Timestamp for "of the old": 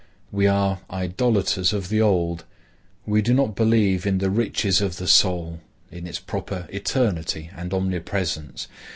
1.73-2.43